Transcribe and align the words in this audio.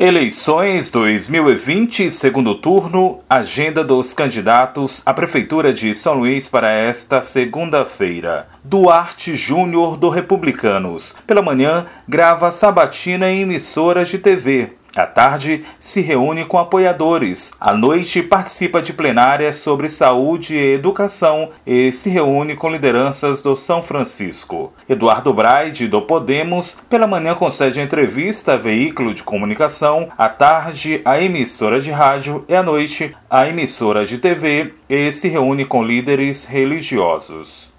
Eleições 0.00 0.92
2020, 0.92 2.12
segundo 2.12 2.54
turno, 2.54 3.18
agenda 3.28 3.82
dos 3.82 4.14
candidatos 4.14 5.02
à 5.04 5.12
Prefeitura 5.12 5.72
de 5.72 5.92
São 5.92 6.14
Luís 6.14 6.46
para 6.46 6.70
esta 6.70 7.20
segunda-feira. 7.20 8.46
Duarte 8.62 9.34
Júnior 9.34 9.96
do 9.96 10.08
Republicanos. 10.08 11.16
Pela 11.26 11.42
manhã, 11.42 11.84
grava 12.08 12.52
sabatina 12.52 13.28
em 13.28 13.40
emissoras 13.40 14.08
de 14.08 14.18
TV. 14.18 14.77
À 14.96 15.06
tarde, 15.06 15.64
se 15.78 16.00
reúne 16.00 16.44
com 16.44 16.58
apoiadores. 16.58 17.52
À 17.60 17.74
noite, 17.74 18.22
participa 18.22 18.82
de 18.82 18.92
plenárias 18.92 19.58
sobre 19.58 19.88
saúde 19.88 20.56
e 20.56 20.74
educação 20.74 21.50
e 21.66 21.92
se 21.92 22.10
reúne 22.10 22.56
com 22.56 22.70
lideranças 22.70 23.40
do 23.40 23.54
São 23.54 23.82
Francisco. 23.82 24.72
Eduardo 24.88 25.32
Braide, 25.32 25.86
do 25.86 26.02
Podemos, 26.02 26.78
pela 26.88 27.06
manhã 27.06 27.34
concede 27.34 27.80
entrevista 27.80 28.54
a 28.54 28.56
veículo 28.56 29.14
de 29.14 29.22
comunicação, 29.22 30.08
à 30.16 30.28
tarde, 30.28 31.00
a 31.04 31.20
emissora 31.20 31.80
de 31.80 31.90
rádio 31.90 32.44
e 32.48 32.54
à 32.54 32.62
noite, 32.62 33.14
a 33.30 33.46
emissora 33.46 34.04
de 34.04 34.18
TV 34.18 34.74
e 34.88 35.12
se 35.12 35.28
reúne 35.28 35.64
com 35.64 35.84
líderes 35.84 36.46
religiosos. 36.46 37.77